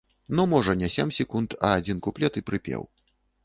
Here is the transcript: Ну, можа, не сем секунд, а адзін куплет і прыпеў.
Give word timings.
Ну, 0.37 0.45
можа, 0.53 0.75
не 0.79 0.89
сем 0.95 1.11
секунд, 1.19 1.55
а 1.67 1.71
адзін 1.77 2.03
куплет 2.09 2.33
і 2.43 2.47
прыпеў. 2.51 2.91